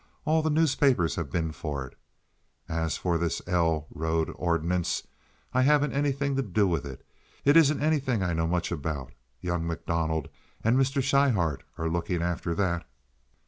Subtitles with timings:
[0.25, 1.95] All the newspapers have been for it.
[2.67, 5.05] As for this 'L' road ordinance,
[5.53, 7.05] I haven't anything to do with it.
[7.45, 9.11] It isn't anything I know much about.
[9.41, 10.29] Young MacDonald
[10.63, 11.03] and Mr.
[11.03, 12.87] Schryhart are looking after that."